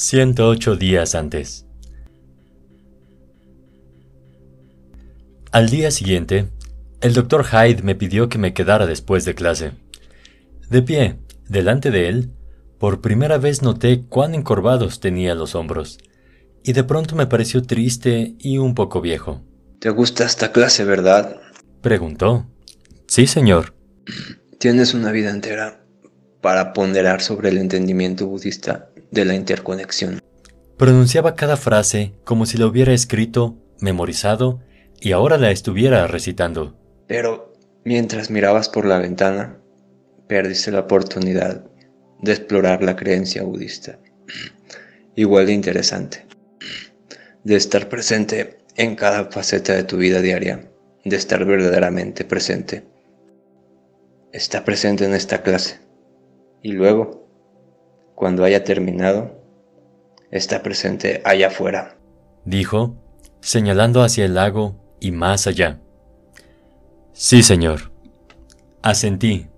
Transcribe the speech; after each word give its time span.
108 0.00 0.76
días 0.76 1.14
antes. 1.14 1.66
Al 5.52 5.68
día 5.68 5.90
siguiente, 5.90 6.48
el 7.02 7.12
doctor 7.12 7.44
Hyde 7.44 7.82
me 7.82 7.94
pidió 7.94 8.30
que 8.30 8.38
me 8.38 8.54
quedara 8.54 8.86
después 8.86 9.26
de 9.26 9.34
clase. 9.34 9.72
De 10.70 10.80
pie, 10.80 11.18
delante 11.50 11.90
de 11.90 12.08
él, 12.08 12.30
por 12.78 13.02
primera 13.02 13.36
vez 13.36 13.60
noté 13.60 14.04
cuán 14.08 14.34
encorvados 14.34 15.00
tenía 15.00 15.34
los 15.34 15.54
hombros, 15.54 15.98
y 16.64 16.72
de 16.72 16.82
pronto 16.82 17.14
me 17.14 17.26
pareció 17.26 17.62
triste 17.62 18.36
y 18.38 18.56
un 18.56 18.74
poco 18.74 19.02
viejo. 19.02 19.42
¿Te 19.80 19.90
gusta 19.90 20.24
esta 20.24 20.50
clase, 20.50 20.86
verdad? 20.86 21.42
Preguntó. 21.82 22.46
Sí, 23.06 23.26
señor. 23.26 23.74
Tienes 24.58 24.94
una 24.94 25.12
vida 25.12 25.28
entera 25.28 25.84
para 26.40 26.72
ponderar 26.72 27.20
sobre 27.20 27.50
el 27.50 27.58
entendimiento 27.58 28.26
budista 28.26 28.90
de 29.10 29.24
la 29.24 29.34
interconexión. 29.34 30.20
Pronunciaba 30.76 31.34
cada 31.34 31.56
frase 31.56 32.14
como 32.24 32.46
si 32.46 32.56
la 32.56 32.66
hubiera 32.66 32.92
escrito, 32.92 33.56
memorizado 33.80 34.60
y 35.00 35.12
ahora 35.12 35.38
la 35.38 35.50
estuviera 35.50 36.06
recitando. 36.06 36.76
Pero 37.06 37.52
mientras 37.84 38.30
mirabas 38.30 38.68
por 38.68 38.86
la 38.86 38.98
ventana, 38.98 39.58
perdiste 40.26 40.70
la 40.70 40.80
oportunidad 40.80 41.64
de 42.22 42.32
explorar 42.32 42.82
la 42.82 42.96
creencia 42.96 43.42
budista. 43.42 43.98
Igual 45.16 45.46
de 45.46 45.52
interesante. 45.52 46.26
De 47.44 47.56
estar 47.56 47.88
presente 47.88 48.58
en 48.76 48.96
cada 48.96 49.30
faceta 49.30 49.72
de 49.72 49.84
tu 49.84 49.96
vida 49.96 50.20
diaria. 50.20 50.70
De 51.04 51.16
estar 51.16 51.44
verdaderamente 51.46 52.24
presente. 52.24 52.84
Está 54.30 54.62
presente 54.62 55.06
en 55.06 55.14
esta 55.14 55.42
clase. 55.42 55.80
Y 56.62 56.72
luego, 56.72 57.29
cuando 58.20 58.44
haya 58.44 58.64
terminado, 58.64 59.42
está 60.30 60.62
presente 60.62 61.22
allá 61.24 61.46
afuera. 61.46 61.96
Dijo, 62.44 62.94
señalando 63.40 64.02
hacia 64.02 64.26
el 64.26 64.34
lago 64.34 64.76
y 65.00 65.10
más 65.10 65.46
allá. 65.46 65.80
Sí, 67.14 67.42
señor. 67.42 67.92
Asentí 68.82 69.48